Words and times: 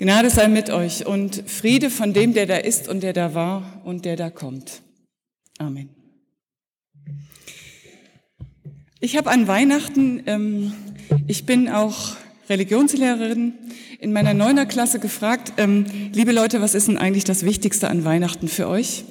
Gnade 0.00 0.30
sei 0.30 0.46
mit 0.46 0.70
euch 0.70 1.06
und 1.06 1.42
Friede 1.50 1.90
von 1.90 2.12
dem, 2.12 2.32
der 2.32 2.46
da 2.46 2.56
ist 2.56 2.86
und 2.86 3.02
der 3.02 3.12
da 3.12 3.34
war 3.34 3.82
und 3.84 4.04
der 4.04 4.14
da 4.14 4.30
kommt. 4.30 4.80
Amen. 5.58 5.88
Ich 9.00 9.16
habe 9.16 9.28
an 9.28 9.48
Weihnachten, 9.48 10.22
ähm, 10.26 10.72
ich 11.26 11.46
bin 11.46 11.68
auch 11.68 12.14
Religionslehrerin, 12.48 13.54
in 13.98 14.12
meiner 14.12 14.34
Neuner 14.34 14.66
Klasse 14.66 15.00
gefragt, 15.00 15.54
ähm, 15.56 15.84
liebe 16.12 16.30
Leute, 16.30 16.60
was 16.60 16.76
ist 16.76 16.86
denn 16.86 16.96
eigentlich 16.96 17.24
das 17.24 17.44
Wichtigste 17.44 17.88
an 17.88 18.04
Weihnachten 18.04 18.46
für 18.46 18.68
euch? 18.68 19.04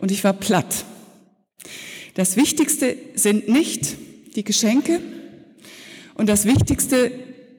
Und 0.00 0.10
ich 0.10 0.24
war 0.24 0.32
platt. 0.32 0.84
Das 2.14 2.36
Wichtigste 2.36 2.96
sind 3.14 3.48
nicht 3.48 3.96
die 4.34 4.42
Geschenke 4.42 5.00
und 6.14 6.28
das 6.28 6.46
Wichtigste 6.46 7.12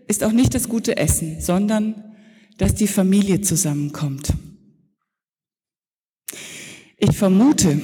ist 0.10 0.26
auch 0.26 0.34
nicht 0.34 0.54
das 0.54 0.68
gute 0.68 0.98
Essen, 0.98 1.40
sondern 1.40 2.11
dass 2.62 2.76
die 2.76 2.86
Familie 2.86 3.42
zusammenkommt. 3.42 4.36
Ich 6.96 7.18
vermute, 7.18 7.82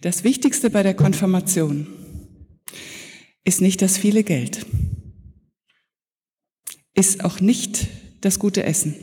das 0.00 0.24
Wichtigste 0.24 0.68
bei 0.68 0.82
der 0.82 0.94
Konfirmation 0.94 1.86
ist 3.44 3.60
nicht 3.60 3.80
das 3.80 3.96
viele 3.96 4.24
Geld, 4.24 4.66
ist 6.94 7.24
auch 7.24 7.38
nicht 7.38 7.86
das 8.20 8.40
gute 8.40 8.64
Essen. 8.64 8.96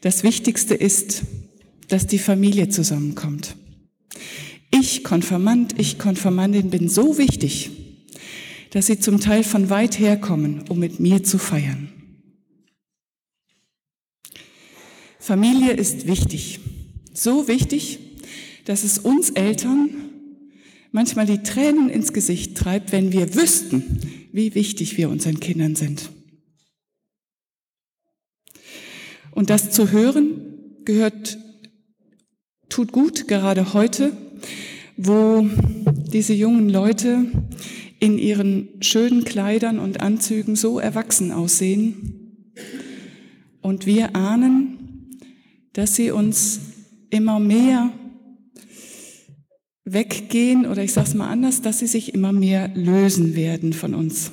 Das 0.00 0.24
Wichtigste 0.24 0.74
ist, 0.74 1.22
dass 1.86 2.08
die 2.08 2.18
Familie 2.18 2.70
zusammenkommt. 2.70 3.54
Ich, 4.72 5.04
Konfirmand, 5.04 5.78
ich, 5.78 5.96
Konfirmandin, 6.00 6.70
bin 6.70 6.88
so 6.88 7.18
wichtig, 7.18 7.70
dass 8.70 8.86
sie 8.86 8.98
zum 8.98 9.20
Teil 9.20 9.44
von 9.44 9.70
weit 9.70 10.00
her 10.00 10.16
kommen, 10.16 10.64
um 10.68 10.80
mit 10.80 10.98
mir 10.98 11.22
zu 11.22 11.38
feiern. 11.38 11.92
Familie 15.28 15.74
ist 15.74 16.06
wichtig. 16.06 16.58
So 17.12 17.48
wichtig, 17.48 17.98
dass 18.64 18.82
es 18.82 18.98
uns 18.98 19.28
Eltern 19.28 19.90
manchmal 20.90 21.26
die 21.26 21.42
Tränen 21.42 21.90
ins 21.90 22.14
Gesicht 22.14 22.56
treibt, 22.56 22.92
wenn 22.92 23.12
wir 23.12 23.34
wüssten, 23.34 24.00
wie 24.32 24.54
wichtig 24.54 24.96
wir 24.96 25.10
unseren 25.10 25.38
Kindern 25.38 25.76
sind. 25.76 26.08
Und 29.32 29.50
das 29.50 29.70
zu 29.70 29.90
hören 29.90 30.40
gehört, 30.86 31.36
tut 32.70 32.92
gut, 32.92 33.28
gerade 33.28 33.74
heute, 33.74 34.16
wo 34.96 35.46
diese 36.10 36.32
jungen 36.32 36.70
Leute 36.70 37.26
in 38.00 38.16
ihren 38.16 38.70
schönen 38.80 39.24
Kleidern 39.24 39.78
und 39.78 40.00
Anzügen 40.00 40.56
so 40.56 40.78
erwachsen 40.78 41.32
aussehen 41.32 42.54
und 43.60 43.84
wir 43.84 44.16
ahnen, 44.16 44.77
dass 45.78 45.94
sie 45.94 46.10
uns 46.10 46.58
immer 47.08 47.38
mehr 47.38 47.92
weggehen 49.84 50.66
oder 50.66 50.82
ich 50.82 50.92
sage 50.92 51.06
es 51.06 51.14
mal 51.14 51.28
anders, 51.28 51.62
dass 51.62 51.78
sie 51.78 51.86
sich 51.86 52.14
immer 52.14 52.32
mehr 52.32 52.66
lösen 52.74 53.36
werden 53.36 53.72
von 53.72 53.94
uns. 53.94 54.32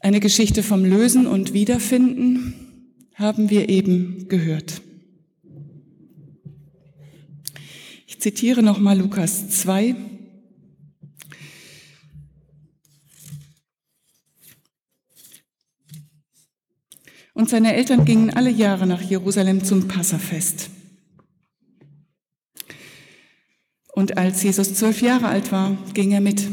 Eine 0.00 0.18
Geschichte 0.18 0.64
vom 0.64 0.84
Lösen 0.84 1.28
und 1.28 1.52
Wiederfinden 1.52 2.54
haben 3.14 3.48
wir 3.48 3.68
eben 3.68 4.26
gehört. 4.26 4.82
Ich 8.08 8.20
zitiere 8.20 8.64
nochmal 8.64 8.98
Lukas 8.98 9.50
2, 9.50 9.94
Und 17.42 17.48
seine 17.48 17.74
Eltern 17.74 18.04
gingen 18.04 18.30
alle 18.30 18.50
Jahre 18.50 18.86
nach 18.86 19.02
Jerusalem 19.02 19.64
zum 19.64 19.88
Passafest. 19.88 20.70
Und 23.92 24.16
als 24.16 24.44
Jesus 24.44 24.74
zwölf 24.74 25.02
Jahre 25.02 25.26
alt 25.26 25.50
war, 25.50 25.76
ging 25.92 26.12
er 26.12 26.20
mit. 26.20 26.46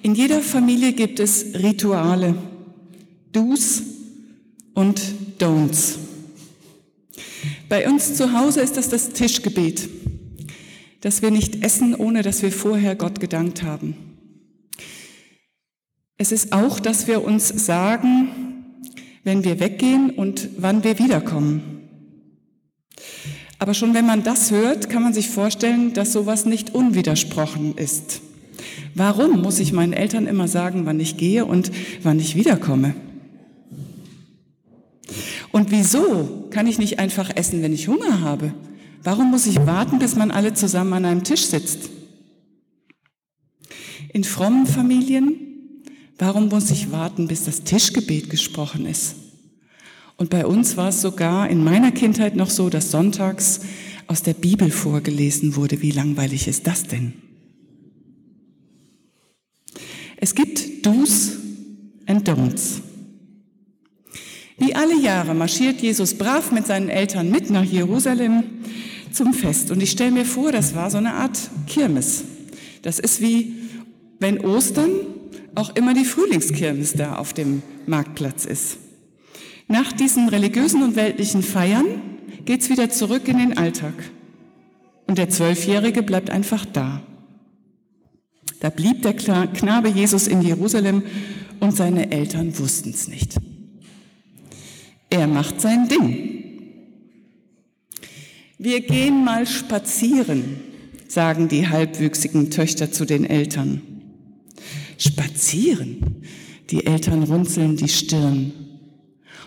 In 0.00 0.14
jeder 0.14 0.40
Familie 0.40 0.94
gibt 0.94 1.20
es 1.20 1.52
Rituale, 1.62 2.34
Do's 3.30 3.82
und 4.72 5.02
Don'ts. 5.38 5.98
Bei 7.68 7.86
uns 7.86 8.14
zu 8.14 8.32
Hause 8.32 8.62
ist 8.62 8.78
das 8.78 8.88
das 8.88 9.10
Tischgebet, 9.10 9.86
dass 11.02 11.20
wir 11.20 11.30
nicht 11.30 11.62
essen, 11.62 11.94
ohne 11.94 12.22
dass 12.22 12.40
wir 12.40 12.52
vorher 12.52 12.96
Gott 12.96 13.20
gedankt 13.20 13.62
haben. 13.62 13.96
Es 16.16 16.32
ist 16.32 16.54
auch, 16.54 16.80
dass 16.80 17.06
wir 17.06 17.22
uns 17.22 17.48
sagen, 17.48 18.43
wenn 19.24 19.42
wir 19.42 19.58
weggehen 19.58 20.10
und 20.10 20.48
wann 20.58 20.84
wir 20.84 20.98
wiederkommen. 20.98 21.62
Aber 23.58 23.74
schon 23.74 23.94
wenn 23.94 24.06
man 24.06 24.22
das 24.22 24.50
hört, 24.50 24.90
kann 24.90 25.02
man 25.02 25.14
sich 25.14 25.30
vorstellen, 25.30 25.94
dass 25.94 26.12
sowas 26.12 26.44
nicht 26.44 26.74
unwidersprochen 26.74 27.76
ist. 27.76 28.20
Warum 28.94 29.40
muss 29.42 29.58
ich 29.58 29.72
meinen 29.72 29.92
Eltern 29.92 30.26
immer 30.26 30.48
sagen, 30.48 30.86
wann 30.86 31.00
ich 31.00 31.16
gehe 31.16 31.44
und 31.44 31.72
wann 32.02 32.20
ich 32.20 32.36
wiederkomme? 32.36 32.94
Und 35.50 35.70
wieso 35.70 36.48
kann 36.50 36.66
ich 36.66 36.78
nicht 36.78 36.98
einfach 36.98 37.30
essen, 37.34 37.62
wenn 37.62 37.72
ich 37.72 37.88
Hunger 37.88 38.20
habe? 38.20 38.52
Warum 39.02 39.30
muss 39.30 39.46
ich 39.46 39.66
warten, 39.66 39.98
bis 39.98 40.16
man 40.16 40.30
alle 40.30 40.54
zusammen 40.54 40.92
an 40.94 41.04
einem 41.04 41.24
Tisch 41.24 41.46
sitzt? 41.46 41.90
In 44.12 44.24
frommen 44.24 44.66
Familien 44.66 45.43
Warum 46.18 46.48
muss 46.48 46.70
ich 46.70 46.92
warten, 46.92 47.26
bis 47.26 47.44
das 47.44 47.64
Tischgebet 47.64 48.30
gesprochen 48.30 48.86
ist? 48.86 49.16
Und 50.16 50.30
bei 50.30 50.46
uns 50.46 50.76
war 50.76 50.90
es 50.90 51.00
sogar 51.00 51.50
in 51.50 51.64
meiner 51.64 51.90
Kindheit 51.90 52.36
noch 52.36 52.50
so, 52.50 52.70
dass 52.70 52.90
sonntags 52.90 53.60
aus 54.06 54.22
der 54.22 54.34
Bibel 54.34 54.70
vorgelesen 54.70 55.56
wurde. 55.56 55.82
Wie 55.82 55.90
langweilig 55.90 56.46
ist 56.46 56.66
das 56.66 56.84
denn? 56.84 57.14
Es 60.16 60.34
gibt 60.34 60.86
Do's 60.86 61.32
and 62.06 62.28
Don'ts. 62.28 62.80
Wie 64.56 64.74
alle 64.74 65.00
Jahre 65.00 65.34
marschiert 65.34 65.82
Jesus 65.82 66.14
brav 66.14 66.52
mit 66.52 66.66
seinen 66.66 66.88
Eltern 66.88 67.28
mit 67.30 67.50
nach 67.50 67.64
Jerusalem 67.64 68.44
zum 69.10 69.34
Fest. 69.34 69.72
Und 69.72 69.82
ich 69.82 69.90
stelle 69.90 70.12
mir 70.12 70.24
vor, 70.24 70.52
das 70.52 70.76
war 70.76 70.90
so 70.90 70.98
eine 70.98 71.14
Art 71.14 71.50
Kirmes. 71.66 72.22
Das 72.82 73.00
ist 73.00 73.20
wie 73.20 73.54
wenn 74.20 74.40
Ostern 74.40 74.90
auch 75.54 75.74
immer 75.76 75.94
die 75.94 76.04
Frühlingskirmes 76.04 76.94
da 76.94 77.16
auf 77.16 77.32
dem 77.32 77.62
Marktplatz 77.86 78.44
ist. 78.44 78.78
Nach 79.68 79.92
diesen 79.92 80.28
religiösen 80.28 80.82
und 80.82 80.96
weltlichen 80.96 81.42
Feiern 81.42 81.86
geht's 82.44 82.68
wieder 82.68 82.90
zurück 82.90 83.28
in 83.28 83.38
den 83.38 83.56
Alltag. 83.56 83.94
Und 85.06 85.18
der 85.18 85.30
Zwölfjährige 85.30 86.02
bleibt 86.02 86.30
einfach 86.30 86.64
da. 86.66 87.02
Da 88.60 88.70
blieb 88.70 89.02
der 89.02 89.14
Knabe 89.14 89.88
Jesus 89.88 90.26
in 90.26 90.42
Jerusalem 90.42 91.02
und 91.60 91.76
seine 91.76 92.10
Eltern 92.10 92.58
wussten 92.58 92.90
es 92.90 93.08
nicht. 93.08 93.36
Er 95.10 95.26
macht 95.26 95.60
sein 95.60 95.88
Ding. 95.88 96.34
Wir 98.58 98.80
gehen 98.80 99.24
mal 99.24 99.46
spazieren, 99.46 100.60
sagen 101.08 101.48
die 101.48 101.68
halbwüchsigen 101.68 102.50
Töchter 102.50 102.90
zu 102.90 103.04
den 103.04 103.24
Eltern. 103.24 103.93
Spazieren. 104.98 106.22
Die 106.70 106.86
Eltern 106.86 107.22
runzeln 107.24 107.76
die 107.76 107.88
Stirn. 107.88 108.52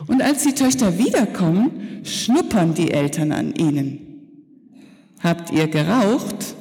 Und 0.06 0.22
als 0.22 0.44
die 0.44 0.53
Töchter 0.53 0.97
wiederkommen, 0.97 2.02
schnuppern 2.03 2.74
die 2.74 2.91
Eltern 2.91 3.31
an 3.31 3.53
ihnen. 3.56 4.00
Habt 5.24 5.52
ihr 5.52 5.68
geraucht? 5.68 6.56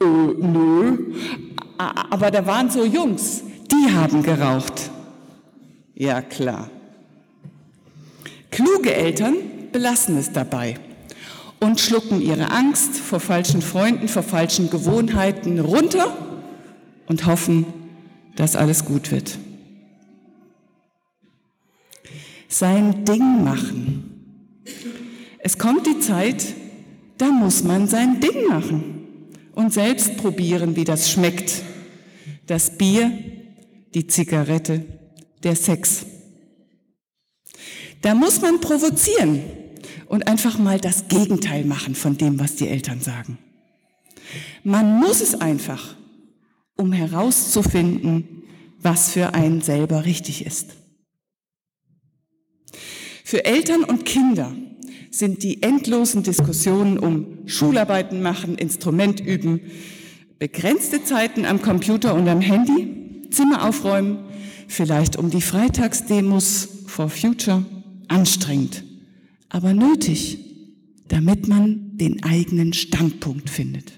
Äh, 0.00 0.04
nö. 0.04 1.14
Aber 1.78 2.30
da 2.30 2.46
waren 2.46 2.70
so 2.70 2.84
Jungs, 2.84 3.42
die 3.70 3.92
haben 3.92 4.22
geraucht. 4.22 4.90
Ja, 5.94 6.22
klar. 6.22 6.70
Kluge 8.50 8.94
Eltern 8.94 9.34
belassen 9.72 10.16
es 10.18 10.30
dabei 10.30 10.76
und 11.58 11.80
schlucken 11.80 12.20
ihre 12.20 12.50
Angst 12.50 12.96
vor 12.96 13.18
falschen 13.18 13.62
Freunden, 13.62 14.06
vor 14.06 14.22
falschen 14.22 14.70
Gewohnheiten 14.70 15.58
runter 15.58 16.16
und 17.06 17.26
hoffen, 17.26 17.64
dass 18.36 18.56
alles 18.56 18.84
gut 18.84 19.10
wird. 19.10 19.38
Sein 22.48 23.04
Ding 23.04 23.44
machen. 23.44 24.60
Es 25.38 25.58
kommt 25.58 25.86
die 25.86 25.98
Zeit, 26.00 26.44
da 27.18 27.26
muss 27.30 27.62
man 27.64 27.86
sein 27.86 28.20
Ding 28.20 28.48
machen 28.48 29.28
und 29.54 29.72
selbst 29.72 30.16
probieren, 30.16 30.76
wie 30.76 30.84
das 30.84 31.10
schmeckt. 31.10 31.62
Das 32.46 32.76
Bier, 32.76 33.10
die 33.94 34.06
Zigarette, 34.06 34.84
der 35.42 35.56
Sex. 35.56 36.06
Da 38.02 38.14
muss 38.14 38.40
man 38.40 38.60
provozieren 38.60 39.40
und 40.06 40.26
einfach 40.26 40.58
mal 40.58 40.78
das 40.78 41.08
Gegenteil 41.08 41.64
machen 41.64 41.94
von 41.94 42.16
dem, 42.16 42.38
was 42.38 42.56
die 42.56 42.68
Eltern 42.68 43.00
sagen. 43.00 43.38
Man 44.62 45.00
muss 45.00 45.20
es 45.20 45.40
einfach 45.40 45.96
um 46.76 46.92
herauszufinden, 46.92 48.44
was 48.80 49.10
für 49.10 49.34
einen 49.34 49.60
selber 49.60 50.04
richtig 50.04 50.44
ist. 50.44 50.76
Für 53.24 53.44
Eltern 53.44 53.84
und 53.84 54.04
Kinder 54.04 54.54
sind 55.10 55.42
die 55.42 55.62
endlosen 55.62 56.22
Diskussionen 56.22 56.98
um 56.98 57.46
Schularbeiten 57.46 58.20
machen, 58.20 58.56
Instrument 58.56 59.20
üben, 59.20 59.60
begrenzte 60.38 61.04
Zeiten 61.04 61.44
am 61.44 61.62
Computer 61.62 62.14
und 62.14 62.28
am 62.28 62.40
Handy, 62.40 63.30
Zimmer 63.30 63.66
aufräumen, 63.66 64.18
vielleicht 64.68 65.16
um 65.16 65.30
die 65.30 65.40
Freitagsdemos 65.40 66.68
for 66.86 67.08
Future, 67.08 67.64
anstrengend, 68.08 68.84
aber 69.48 69.72
nötig, 69.72 70.38
damit 71.08 71.48
man 71.48 71.96
den 71.96 72.22
eigenen 72.24 72.72
Standpunkt 72.72 73.48
findet. 73.50 73.92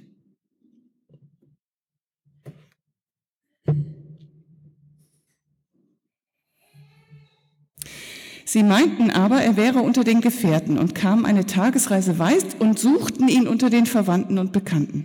Sie 8.48 8.62
meinten 8.62 9.10
aber, 9.10 9.42
er 9.42 9.56
wäre 9.56 9.80
unter 9.80 10.04
den 10.04 10.20
Gefährten 10.20 10.78
und 10.78 10.94
kamen 10.94 11.26
eine 11.26 11.46
Tagesreise 11.46 12.20
weit 12.20 12.60
und 12.60 12.78
suchten 12.78 13.26
ihn 13.26 13.48
unter 13.48 13.70
den 13.70 13.86
Verwandten 13.86 14.38
und 14.38 14.52
Bekannten. 14.52 15.04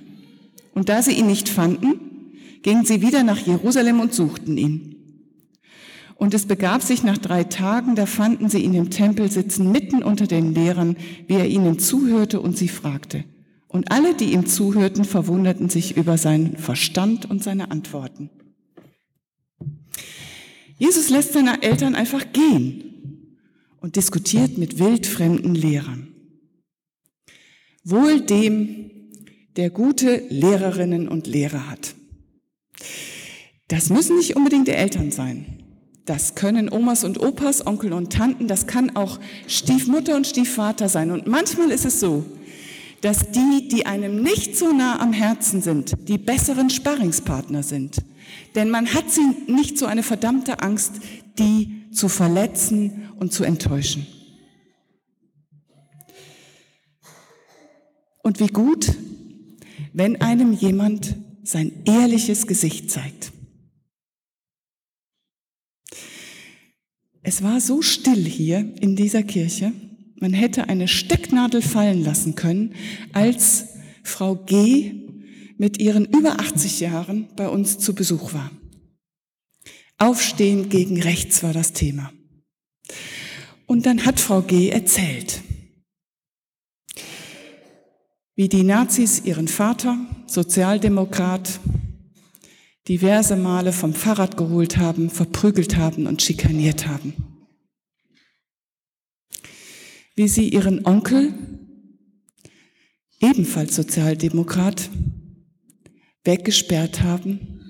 Und 0.75 0.89
da 0.89 1.01
sie 1.01 1.13
ihn 1.13 1.25
nicht 1.25 1.49
fanden, 1.49 1.99
gingen 2.61 2.85
sie 2.85 3.01
wieder 3.01 3.23
nach 3.23 3.39
Jerusalem 3.39 3.99
und 3.99 4.13
suchten 4.13 4.57
ihn. 4.57 4.95
Und 6.13 6.35
es 6.35 6.45
begab 6.45 6.83
sich 6.83 7.01
nach 7.01 7.17
drei 7.17 7.43
Tagen, 7.43 7.95
da 7.95 8.05
fanden 8.05 8.47
sie 8.47 8.59
ihn 8.59 8.75
im 8.75 8.91
Tempel 8.91 9.31
sitzen, 9.31 9.71
mitten 9.71 10.03
unter 10.03 10.27
den 10.27 10.53
Lehrern, 10.53 10.95
wie 11.25 11.33
er 11.33 11.47
ihnen 11.47 11.79
zuhörte 11.79 12.39
und 12.39 12.55
sie 12.55 12.67
fragte. 12.67 13.23
Und 13.67 13.91
alle, 13.91 14.13
die 14.13 14.33
ihm 14.33 14.45
zuhörten, 14.45 15.03
verwunderten 15.03 15.67
sich 15.67 15.97
über 15.97 16.19
seinen 16.19 16.57
Verstand 16.57 17.27
und 17.27 17.41
seine 17.41 17.71
Antworten. 17.71 18.29
Jesus 20.77 21.09
lässt 21.09 21.33
seine 21.33 21.63
Eltern 21.63 21.95
einfach 21.95 22.31
gehen 22.33 22.90
und 23.81 23.95
diskutiert 23.95 24.57
mit 24.57 24.79
wildfremden 24.79 25.55
Lehrern. 25.55 26.07
Wohl 27.83 28.21
dem, 28.21 28.91
der 29.57 29.69
gute 29.69 30.23
Lehrerinnen 30.29 31.07
und 31.07 31.27
Lehrer 31.27 31.69
hat. 31.69 31.95
Das 33.67 33.89
müssen 33.89 34.17
nicht 34.17 34.35
unbedingt 34.35 34.67
die 34.67 34.73
Eltern 34.73 35.11
sein. 35.11 35.57
Das 36.05 36.35
können 36.35 36.71
Omas 36.71 37.03
und 37.03 37.19
Opas, 37.19 37.65
Onkel 37.65 37.93
und 37.93 38.13
Tanten, 38.13 38.47
das 38.47 38.67
kann 38.67 38.95
auch 38.95 39.19
Stiefmutter 39.47 40.15
und 40.15 40.27
Stiefvater 40.27 40.89
sein. 40.89 41.11
Und 41.11 41.27
manchmal 41.27 41.71
ist 41.71 41.85
es 41.85 41.99
so, 41.99 42.25
dass 43.01 43.31
die, 43.31 43.67
die 43.67 43.85
einem 43.85 44.21
nicht 44.21 44.57
so 44.57 44.73
nah 44.73 44.99
am 44.99 45.13
Herzen 45.13 45.61
sind, 45.61 45.95
die 46.07 46.17
besseren 46.17 46.69
Sparringspartner 46.69 47.63
sind. 47.63 47.97
Denn 48.55 48.69
man 48.69 48.93
hat 48.93 49.09
sie 49.09 49.51
nicht 49.51 49.77
so 49.77 49.85
eine 49.85 50.03
verdammte 50.03 50.61
Angst, 50.61 50.93
die 51.39 51.80
zu 51.91 52.09
verletzen 52.09 53.09
und 53.17 53.33
zu 53.33 53.43
enttäuschen. 53.43 54.07
Und 58.23 58.39
wie 58.39 58.47
gut, 58.47 58.93
wenn 59.93 60.21
einem 60.21 60.53
jemand 60.53 61.15
sein 61.43 61.83
ehrliches 61.85 62.47
Gesicht 62.47 62.91
zeigt. 62.91 63.31
Es 67.23 67.43
war 67.43 67.59
so 67.59 67.81
still 67.81 68.25
hier 68.25 68.73
in 68.79 68.95
dieser 68.95 69.23
Kirche, 69.23 69.73
man 70.19 70.33
hätte 70.33 70.69
eine 70.69 70.87
Stecknadel 70.87 71.61
fallen 71.61 72.03
lassen 72.03 72.35
können, 72.35 72.73
als 73.11 73.69
Frau 74.03 74.35
G. 74.35 74.93
mit 75.57 75.79
ihren 75.79 76.05
über 76.05 76.39
80 76.39 76.79
Jahren 76.79 77.27
bei 77.35 77.47
uns 77.47 77.79
zu 77.79 77.93
Besuch 77.95 78.33
war. 78.33 78.51
Aufstehen 80.01 80.69
gegen 80.69 80.99
rechts 80.99 81.43
war 81.43 81.53
das 81.53 81.73
Thema. 81.73 82.11
Und 83.67 83.85
dann 83.85 84.03
hat 84.03 84.19
Frau 84.19 84.41
G. 84.41 84.69
erzählt, 84.69 85.43
wie 88.35 88.49
die 88.49 88.63
Nazis 88.63 89.21
ihren 89.23 89.47
Vater, 89.47 89.99
Sozialdemokrat, 90.25 91.59
diverse 92.87 93.35
Male 93.35 93.71
vom 93.71 93.93
Fahrrad 93.93 94.37
geholt 94.37 94.77
haben, 94.77 95.11
verprügelt 95.11 95.77
haben 95.77 96.07
und 96.07 96.23
schikaniert 96.23 96.87
haben. 96.87 97.13
Wie 100.15 100.27
sie 100.27 100.49
ihren 100.49 100.83
Onkel, 100.87 101.31
ebenfalls 103.19 103.75
Sozialdemokrat, 103.75 104.89
weggesperrt 106.23 107.03
haben 107.03 107.61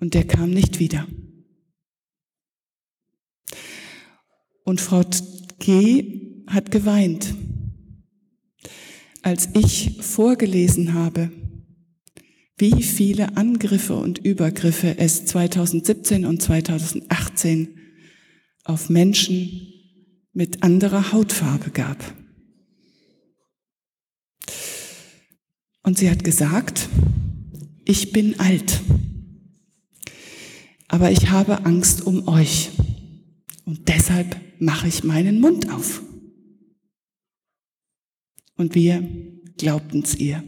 und 0.00 0.14
der 0.14 0.26
kam 0.26 0.48
nicht 0.48 0.78
wieder. 0.78 1.06
Und 4.66 4.80
Frau 4.80 5.02
G. 5.60 6.42
hat 6.48 6.72
geweint, 6.72 7.36
als 9.22 9.50
ich 9.54 9.98
vorgelesen 10.00 10.92
habe, 10.92 11.30
wie 12.58 12.82
viele 12.82 13.36
Angriffe 13.36 13.94
und 13.94 14.18
Übergriffe 14.18 14.98
es 14.98 15.24
2017 15.26 16.26
und 16.26 16.42
2018 16.42 17.78
auf 18.64 18.90
Menschen 18.90 19.68
mit 20.32 20.64
anderer 20.64 21.12
Hautfarbe 21.12 21.70
gab. 21.70 21.98
Und 25.84 25.96
sie 25.96 26.10
hat 26.10 26.24
gesagt, 26.24 26.88
ich 27.84 28.10
bin 28.10 28.40
alt, 28.40 28.80
aber 30.88 31.12
ich 31.12 31.30
habe 31.30 31.64
Angst 31.64 32.04
um 32.04 32.26
euch 32.26 32.70
und 33.64 33.88
deshalb 33.88 34.45
mache 34.58 34.88
ich 34.88 35.04
meinen 35.04 35.40
Mund 35.40 35.70
auf. 35.70 36.02
Und 38.56 38.74
wir 38.74 39.06
glaubten 39.56 40.02
es 40.02 40.16
ihr. 40.16 40.42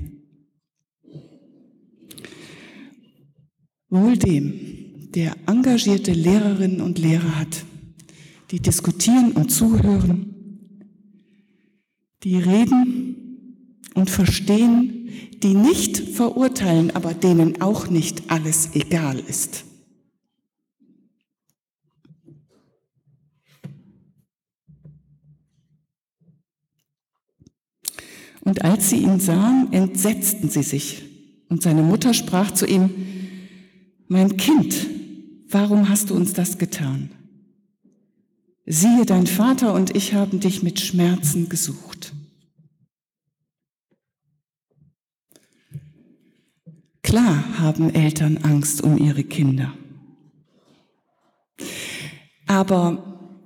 Wohl 3.90 4.16
dem, 4.18 5.10
der 5.14 5.36
engagierte 5.46 6.12
Lehrerinnen 6.12 6.80
und 6.80 6.98
Lehrer 6.98 7.38
hat, 7.38 7.64
die 8.50 8.60
diskutieren 8.60 9.32
und 9.32 9.50
zuhören, 9.50 10.34
die 12.22 12.36
reden 12.36 13.78
und 13.94 14.10
verstehen, 14.10 15.08
die 15.42 15.54
nicht 15.54 15.96
verurteilen, 15.96 16.90
aber 16.90 17.14
denen 17.14 17.60
auch 17.60 17.88
nicht 17.88 18.30
alles 18.30 18.74
egal 18.74 19.18
ist. 19.18 19.64
Und 28.48 28.64
als 28.64 28.88
sie 28.88 28.96
ihn 28.96 29.20
sahen, 29.20 29.74
entsetzten 29.74 30.48
sie 30.48 30.62
sich. 30.62 31.02
Und 31.50 31.62
seine 31.62 31.82
Mutter 31.82 32.14
sprach 32.14 32.50
zu 32.50 32.64
ihm, 32.64 32.88
mein 34.06 34.38
Kind, 34.38 34.74
warum 35.50 35.90
hast 35.90 36.08
du 36.08 36.14
uns 36.14 36.32
das 36.32 36.56
getan? 36.56 37.10
Siehe, 38.64 39.04
dein 39.04 39.26
Vater 39.26 39.74
und 39.74 39.94
ich 39.94 40.14
haben 40.14 40.40
dich 40.40 40.62
mit 40.62 40.80
Schmerzen 40.80 41.50
gesucht. 41.50 42.14
Klar 47.02 47.58
haben 47.58 47.92
Eltern 47.92 48.38
Angst 48.38 48.82
um 48.82 48.96
ihre 48.96 49.24
Kinder. 49.24 49.74
Aber 52.46 53.36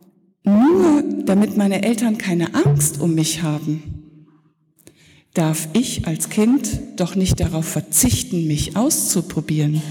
nur 0.45 1.03
damit 1.25 1.57
meine 1.57 1.83
Eltern 1.83 2.19
keine 2.19 2.55
Angst 2.55 3.01
um 3.01 3.17
mich 3.17 3.43
haben, 3.43 3.92
darf 5.35 5.69
ich 5.73 6.07
als 6.07 6.29
Kind 6.29 6.81
doch 6.97 7.15
nicht 7.15 7.41
darauf 7.41 7.67
verzichten, 7.67 8.47
mich 8.47 8.77
auszuprobieren. 8.77 9.83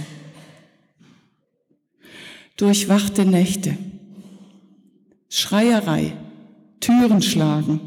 Durchwachte 2.57 3.25
Nächte, 3.25 3.77
Schreierei, 5.29 6.13
Türen 6.79 7.21
schlagen, 7.21 7.79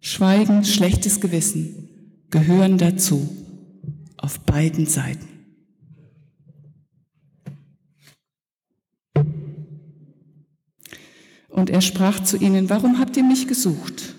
Schweigen, 0.00 0.64
schlechtes 0.64 1.20
Gewissen 1.20 1.88
gehören 2.30 2.78
dazu, 2.78 3.28
auf 4.18 4.40
beiden 4.40 4.86
Seiten. 4.86 5.26
Und 11.48 11.70
er 11.70 11.80
sprach 11.80 12.22
zu 12.22 12.36
ihnen, 12.36 12.68
warum 12.68 12.98
habt 12.98 13.16
ihr 13.16 13.24
mich 13.24 13.48
gesucht? 13.48 14.14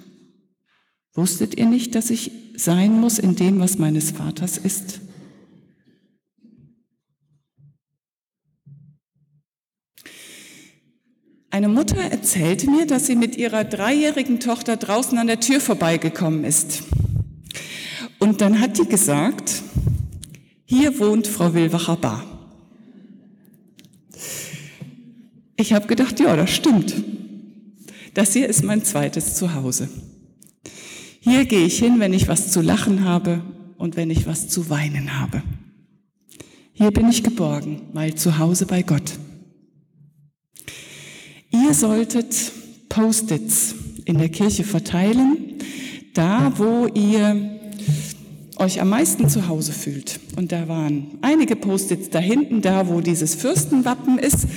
Wusstet 1.18 1.58
ihr 1.58 1.66
nicht, 1.66 1.96
dass 1.96 2.12
ich 2.12 2.32
sein 2.56 3.02
muss 3.02 3.18
in 3.18 3.36
dem, 3.36 3.60
was 3.60 3.80
meines 3.80 4.12
Vaters 4.12 4.60
ist? 4.60 5.02
Eine 11.50 11.70
Mutter 11.70 11.98
erzählte 11.98 12.70
mir, 12.70 12.86
dass 12.86 13.08
sie 13.08 13.16
mit 13.16 13.36
ihrer 13.36 13.64
dreijährigen 13.64 14.40
Tochter 14.40 14.78
draußen 14.78 15.18
an 15.18 15.26
der 15.26 15.40
Tür 15.40 15.60
vorbeigekommen 15.60 16.44
ist. 16.44 16.84
Und 18.20 18.42
dann 18.42 18.62
hat 18.62 18.78
die 18.78 18.88
gesagt, 18.88 19.64
hier 20.66 21.00
wohnt 21.00 21.26
Frau 21.26 21.56
Wilwacher 21.56 21.96
Bar. 21.96 22.24
Ich 25.56 25.74
habe 25.74 25.88
gedacht, 25.88 26.20
ja, 26.20 26.36
das 26.36 26.52
stimmt. 26.52 26.94
Das 28.14 28.34
hier 28.34 28.48
ist 28.48 28.64
mein 28.64 28.84
zweites 28.84 29.34
Zuhause. 29.34 29.90
Hier 31.30 31.44
gehe 31.44 31.66
ich 31.66 31.78
hin, 31.78 32.00
wenn 32.00 32.14
ich 32.14 32.30
was 32.30 32.54
zu 32.54 32.62
lachen 32.62 33.04
habe 33.04 33.42
und 33.78 33.98
wenn 33.98 34.10
ich 34.10 34.26
was 34.28 34.48
zu 34.48 34.70
weinen 34.70 35.20
habe. 35.20 35.44
Hier 36.72 36.92
bin 36.92 37.10
ich 37.10 37.22
geborgen, 37.22 37.82
weil 37.92 38.16
zu 38.16 38.38
Hause 38.38 38.66
bei 38.66 38.82
Gott. 38.82 39.20
Ihr 41.52 41.74
solltet 41.74 42.34
Post-its 42.88 43.76
in 44.06 44.20
der 44.20 44.30
Kirche 44.30 44.64
verteilen, 44.64 45.56
da 46.14 46.54
wo 46.56 46.88
ihr 46.88 47.60
euch 48.56 48.80
am 48.80 48.88
meisten 48.88 49.28
zu 49.28 49.50
Hause 49.50 49.74
fühlt. 49.74 50.22
Und 50.38 50.54
da 50.54 50.70
waren 50.70 51.18
einige 51.22 51.58
Post-its 51.58 52.10
da 52.10 52.20
hinten, 52.20 52.62
da 52.62 52.88
wo 52.88 53.02
dieses 53.02 53.36
Fürstenwappen 53.36 54.18
ist, 54.18 54.48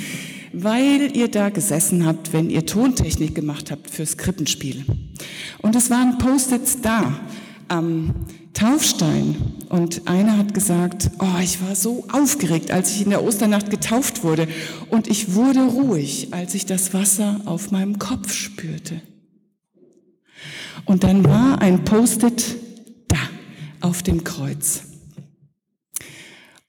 weil 0.52 1.16
ihr 1.16 1.28
da 1.28 1.48
gesessen 1.48 2.06
habt, 2.06 2.32
wenn 2.32 2.50
ihr 2.50 2.66
Tontechnik 2.66 3.34
gemacht 3.34 3.70
habt 3.70 3.90
fürs 3.90 4.16
Krippenspiel. 4.16 4.84
Und 5.58 5.76
es 5.76 5.90
waren 5.90 6.18
Post-its 6.18 6.80
da 6.80 7.20
am 7.68 8.14
Taufstein. 8.52 9.36
Und 9.68 10.08
einer 10.08 10.36
hat 10.36 10.54
gesagt, 10.54 11.10
oh, 11.20 11.40
ich 11.42 11.62
war 11.62 11.74
so 11.74 12.06
aufgeregt, 12.12 12.70
als 12.70 12.94
ich 12.94 13.02
in 13.02 13.10
der 13.10 13.22
Osternacht 13.22 13.70
getauft 13.70 14.24
wurde. 14.24 14.48
Und 14.88 15.06
ich 15.06 15.34
wurde 15.34 15.60
ruhig, 15.60 16.28
als 16.32 16.54
ich 16.54 16.66
das 16.66 16.92
Wasser 16.92 17.40
auf 17.44 17.70
meinem 17.70 17.98
Kopf 17.98 18.32
spürte. 18.32 19.00
Und 20.84 21.04
dann 21.04 21.24
war 21.24 21.60
ein 21.60 21.84
Post-it 21.84 22.56
da 23.08 23.18
auf 23.80 24.02
dem 24.02 24.24
Kreuz. 24.24 24.82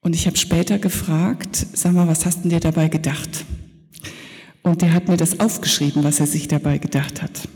Und 0.00 0.14
ich 0.14 0.26
habe 0.26 0.36
später 0.36 0.78
gefragt, 0.78 1.66
sag 1.72 1.92
mal, 1.92 2.08
was 2.08 2.26
hast 2.26 2.44
du 2.44 2.48
dir 2.48 2.60
dabei 2.60 2.88
gedacht? 2.88 3.44
Und 4.62 4.82
der 4.82 4.92
hat 4.92 5.08
mir 5.08 5.16
das 5.16 5.40
aufgeschrieben, 5.40 6.04
was 6.04 6.20
er 6.20 6.26
sich 6.26 6.48
dabei 6.48 6.78
gedacht 6.78 7.22
hat. 7.22 7.48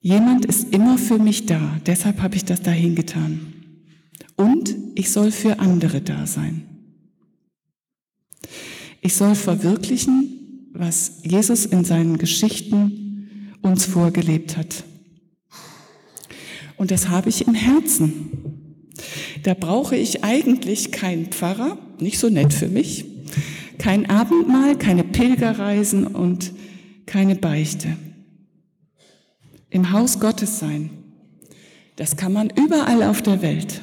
Jemand 0.00 0.44
ist 0.46 0.72
immer 0.72 0.98
für 0.98 1.18
mich 1.18 1.46
da, 1.46 1.80
deshalb 1.84 2.22
habe 2.22 2.36
ich 2.36 2.44
das 2.44 2.62
dahin 2.62 2.94
getan. 2.94 3.52
Und 4.36 4.74
ich 4.94 5.10
soll 5.10 5.32
für 5.32 5.58
andere 5.58 6.00
da 6.00 6.26
sein. 6.26 6.62
Ich 9.00 9.14
soll 9.14 9.34
verwirklichen, 9.34 10.70
was 10.72 11.22
Jesus 11.22 11.66
in 11.66 11.84
seinen 11.84 12.18
Geschichten 12.18 13.52
uns 13.62 13.84
vorgelebt 13.84 14.56
hat. 14.56 14.84
Und 16.76 16.90
das 16.90 17.08
habe 17.08 17.28
ich 17.28 17.46
im 17.46 17.54
Herzen. 17.54 18.30
Da 19.42 19.54
brauche 19.54 19.96
ich 19.96 20.24
eigentlich 20.24 20.92
keinen 20.92 21.26
Pfarrer, 21.26 21.78
nicht 22.00 22.18
so 22.18 22.28
nett 22.28 22.52
für 22.52 22.68
mich, 22.68 23.04
kein 23.78 24.08
Abendmahl, 24.08 24.76
keine 24.76 25.04
Pilgerreisen 25.04 26.06
und 26.06 26.52
keine 27.06 27.36
Beichte. 27.36 27.96
Im 29.70 29.92
Haus 29.92 30.20
Gottes 30.20 30.58
sein, 30.58 30.90
das 31.96 32.16
kann 32.16 32.32
man 32.32 32.50
überall 32.50 33.02
auf 33.02 33.22
der 33.22 33.42
Welt. 33.42 33.80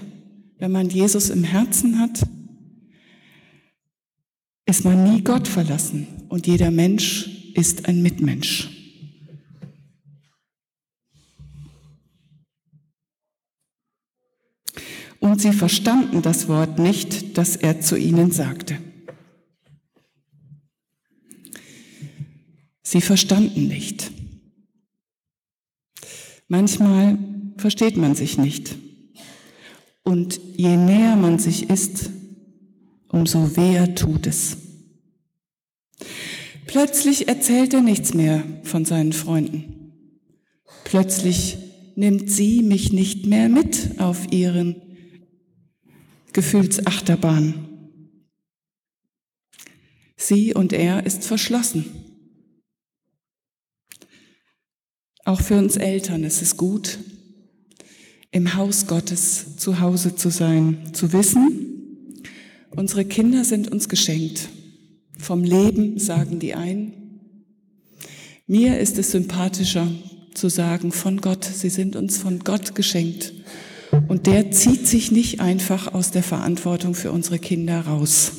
Wenn 0.60 0.72
man 0.72 0.90
Jesus 0.90 1.30
im 1.30 1.44
Herzen 1.44 2.00
hat, 2.00 2.22
ist 4.66 4.86
man 4.86 5.04
nie 5.04 5.22
Gott 5.22 5.48
verlassen 5.48 6.08
und 6.30 6.48
jeder 6.48 6.72
Mensch 6.72 7.52
ist 7.54 7.88
ein 7.88 8.02
Mitmensch. 8.02 8.73
Und 15.24 15.40
sie 15.40 15.54
verstanden 15.54 16.22
das 16.22 16.50
Wort 16.50 16.80
nicht, 16.80 17.38
das 17.38 17.56
er 17.56 17.80
zu 17.80 17.96
ihnen 17.96 18.32
sagte. 18.32 18.78
Sie 22.82 23.00
verstanden 23.00 23.70
nicht. 23.70 24.12
Manchmal 26.50 27.18
versteht 27.56 27.96
man 27.96 28.16
sich 28.16 28.38
nicht. 28.38 28.76
Und 30.04 30.42
je 30.58 30.76
näher 30.76 31.16
man 31.16 31.40
sich 31.40 31.70
ist, 31.70 32.10
umso 33.08 33.56
weher 33.56 33.96
tut 33.96 34.28
es. 34.28 34.58
Plötzlich 36.68 37.30
erzählt 37.30 37.74
er 37.74 37.82
nichts 37.82 38.14
mehr 38.14 38.44
von 38.64 38.84
seinen 38.84 39.14
Freunden. 39.14 39.94
Plötzlich 40.84 41.60
nimmt 41.96 42.30
sie 42.30 42.62
mich 42.62 42.92
nicht 42.92 43.26
mehr 43.26 43.48
mit 43.48 44.02
auf 44.02 44.34
ihren 44.34 44.82
Gefühlsachterbahn. 46.34 47.70
Sie 50.18 50.54
und 50.54 50.74
er 50.74 51.06
ist 51.06 51.26
verschlossen. 51.26 51.86
Auch 55.26 55.42
für 55.42 55.58
uns 55.58 55.78
Eltern 55.78 56.24
ist 56.24 56.42
es 56.42 56.58
gut, 56.58 57.00
im 58.32 58.56
Haus 58.56 58.88
Gottes 58.88 59.58
zu 59.58 59.80
Hause 59.80 60.16
zu 60.16 60.30
sein, 60.30 60.94
zu 60.94 61.14
wissen, 61.14 62.24
unsere 62.72 63.06
Kinder 63.06 63.46
sind 63.46 63.72
uns 63.72 63.88
geschenkt. 63.88 64.50
Vom 65.18 65.44
Leben 65.44 66.00
sagen 66.00 66.40
die 66.40 66.56
einen. 66.56 66.94
Mir 68.48 68.80
ist 68.80 68.98
es 68.98 69.12
sympathischer 69.12 69.88
zu 70.34 70.50
sagen, 70.50 70.92
von 70.92 71.22
Gott, 71.22 71.46
sie 71.46 71.70
sind 71.70 71.96
uns 71.96 72.18
von 72.18 72.40
Gott 72.40 72.76
geschenkt. 72.76 73.34
Und 74.08 74.26
der 74.26 74.52
zieht 74.52 74.88
sich 74.88 75.12
nicht 75.12 75.40
einfach 75.40 75.94
aus 75.94 76.12
der 76.12 76.24
Verantwortung 76.24 76.96
für 76.96 77.12
unsere 77.12 77.40
Kinder 77.40 77.82
raus. 77.82 78.32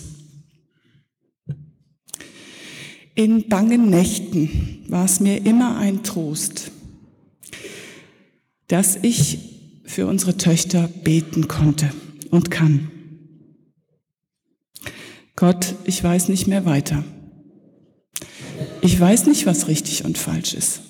In 3.15 3.49
bangen 3.49 3.89
Nächten 3.89 4.85
war 4.89 5.05
es 5.05 5.21
mir 5.21 5.47
immer 5.47 5.79
ein 5.79 6.03
Trost, 6.03 6.73
dass 8.67 8.97
ich 8.97 9.39
für 9.85 10.09
unsere 10.09 10.37
Töchter 10.37 10.89
beten 10.89 11.47
konnte 11.47 11.93
und 12.31 12.51
kann. 12.51 12.91
Gott, 15.37 15.75
ich 15.85 16.03
weiß 16.03 16.29
nicht 16.29 16.49
mehr 16.49 16.65
weiter. 16.65 17.05
Ich 18.81 18.99
weiß 18.99 19.27
nicht, 19.27 19.47
was 19.47 19.69
richtig 19.69 20.05
und 20.05 20.19
falsch 20.19 20.55
ist. 20.55 20.81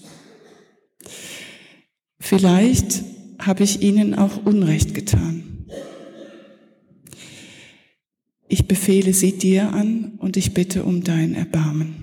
Vielleicht 2.18 3.04
habe 3.46 3.64
ich 3.64 3.82
ihnen 3.82 4.14
auch 4.14 4.44
Unrecht 4.44 4.94
getan. 4.94 5.66
Ich 8.48 8.68
befehle 8.68 9.12
sie 9.12 9.32
dir 9.38 9.72
an 9.72 10.12
und 10.18 10.36
ich 10.36 10.54
bitte 10.54 10.84
um 10.84 11.02
dein 11.02 11.34
Erbarmen. 11.34 11.96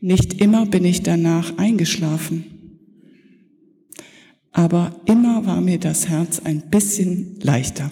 Nicht 0.00 0.40
immer 0.40 0.66
bin 0.66 0.84
ich 0.84 1.02
danach 1.02 1.56
eingeschlafen, 1.58 2.44
aber 4.52 5.00
immer 5.06 5.46
war 5.46 5.60
mir 5.60 5.78
das 5.78 6.08
Herz 6.08 6.40
ein 6.40 6.70
bisschen 6.70 7.40
leichter. 7.40 7.90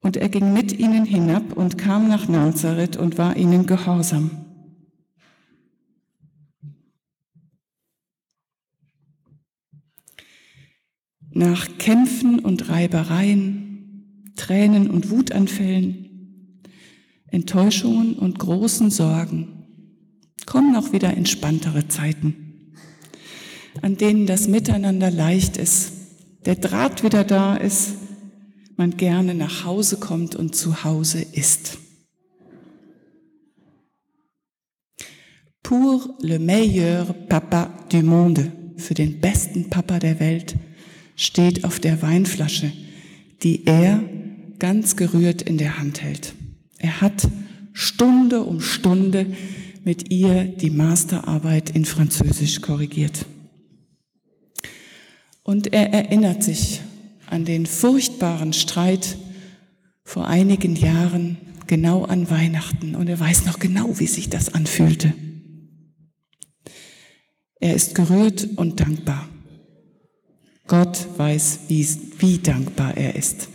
Und 0.00 0.16
er 0.16 0.28
ging 0.28 0.52
mit 0.52 0.78
ihnen 0.78 1.04
hinab 1.04 1.52
und 1.56 1.76
kam 1.76 2.08
nach 2.08 2.26
Nazareth 2.26 2.96
und 2.96 3.18
war 3.18 3.36
ihnen 3.36 3.66
gehorsam. 3.66 4.30
Nach 11.32 11.68
Kämpfen 11.78 12.38
und 12.40 12.68
Reibereien, 12.68 14.32
Tränen 14.36 14.90
und 14.90 15.10
Wutanfällen, 15.10 16.62
Enttäuschungen 17.28 18.14
und 18.14 18.38
großen 18.38 18.90
Sorgen 18.90 19.60
kommen 20.46 20.74
auch 20.74 20.92
wieder 20.92 21.16
entspanntere 21.16 21.86
Zeiten, 21.86 22.74
an 23.82 23.96
denen 23.96 24.26
das 24.26 24.48
Miteinander 24.48 25.10
leicht 25.10 25.56
ist, 25.56 25.92
der 26.46 26.56
Draht 26.56 27.04
wieder 27.04 27.22
da 27.22 27.54
ist, 27.54 27.94
man 28.80 28.96
gerne 28.96 29.34
nach 29.34 29.66
Hause 29.66 29.98
kommt 29.98 30.34
und 30.34 30.56
zu 30.56 30.84
Hause 30.84 31.20
ist. 31.20 31.76
Pour 35.62 36.16
le 36.22 36.38
meilleur 36.38 37.12
papa 37.28 37.74
du 37.90 38.02
monde, 38.02 38.50
für 38.78 38.94
den 38.94 39.20
besten 39.20 39.68
Papa 39.68 39.98
der 39.98 40.18
Welt, 40.18 40.56
steht 41.14 41.66
auf 41.66 41.78
der 41.78 42.00
Weinflasche, 42.00 42.72
die 43.42 43.66
er 43.66 44.02
ganz 44.58 44.96
gerührt 44.96 45.42
in 45.42 45.58
der 45.58 45.76
Hand 45.76 46.00
hält. 46.00 46.32
Er 46.78 47.02
hat 47.02 47.28
Stunde 47.74 48.44
um 48.44 48.62
Stunde 48.62 49.26
mit 49.84 50.10
ihr 50.10 50.44
die 50.44 50.70
Masterarbeit 50.70 51.68
in 51.68 51.84
Französisch 51.84 52.62
korrigiert. 52.62 53.26
Und 55.42 55.74
er 55.74 55.92
erinnert 55.92 56.42
sich 56.42 56.80
an 57.30 57.44
den 57.44 57.66
furchtbaren 57.66 58.52
Streit 58.52 59.16
vor 60.04 60.26
einigen 60.26 60.76
Jahren, 60.76 61.38
genau 61.66 62.04
an 62.04 62.30
Weihnachten. 62.30 62.94
Und 62.94 63.08
er 63.08 63.20
weiß 63.20 63.46
noch 63.46 63.58
genau, 63.58 63.98
wie 63.98 64.06
sich 64.06 64.28
das 64.28 64.52
anfühlte. 64.54 65.14
Er 67.60 67.74
ist 67.74 67.94
gerührt 67.94 68.48
und 68.56 68.80
dankbar. 68.80 69.28
Gott 70.66 71.06
weiß, 71.16 71.60
wie, 71.68 71.86
wie 72.18 72.38
dankbar 72.38 72.96
er 72.96 73.14
ist. 73.14 73.48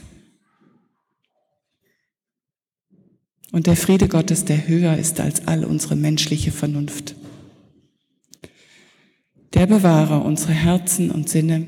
Und 3.51 3.67
der 3.67 3.77
Friede 3.77 4.08
Gottes, 4.08 4.46
der 4.46 4.67
höher 4.67 4.98
ist 4.98 5.20
als 5.20 5.48
all 5.48 5.63
unsere 5.63 5.96
menschliche 5.96 6.51
Vernunft, 6.51 7.15
der 9.53 9.65
bewahre 9.65 10.20
unsere 10.20 10.51
Herzen 10.51 11.10
und 11.10 11.29
Sinne 11.29 11.67